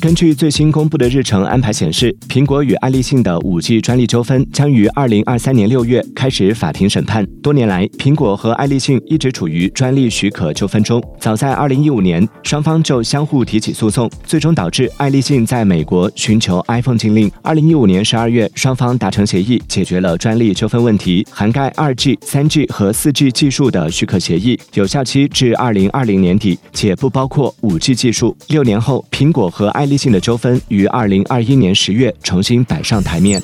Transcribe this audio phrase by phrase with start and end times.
[0.00, 7.26] 根据最新公布的日程安排显示，苹果与爱立信的五 G 专利纠纷将于二零二三年六月开始法庭审判。
[7.42, 11.02] 多年来，苹果和爱立信一直处于专利许可纠纷中。
[11.18, 17.28] 早在二零一五年，双方就相互提起诉讼，最终导致爱立信在美国寻求 iPhone 禁令。
[17.42, 28.36] 二零一五年十二月，双方达成协议，解决了专利纠纷问题，涵盖二 G、三 G 和四 G 技术的许可协议，有效期至二零二零年底，且不包括五 G 技术。
[28.48, 33.40] 六年后，苹果和爱利性的纠纷于二零二一年十月重新摆上台面。